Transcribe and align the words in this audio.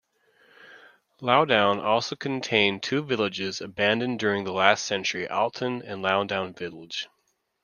Loudoun 1.21 1.79
also 1.79 2.15
contained 2.15 2.81
two 2.81 3.03
villages 3.03 3.61
abandoned 3.61 4.17
during 4.17 4.45
the 4.45 4.51
last 4.51 4.83
century, 4.83 5.27
"Alton" 5.29 5.83
and 5.83 6.01
"Loudoun 6.01 6.55
Village". 6.55 7.07